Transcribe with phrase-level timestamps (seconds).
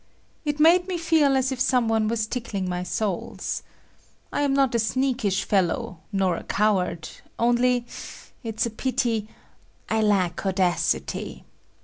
[0.45, 3.61] It made me feel as if some one was tickling my soles.
[4.33, 11.43] I am not a sneakish fellow, nor a coward; only—it's a pity—I lack audacity.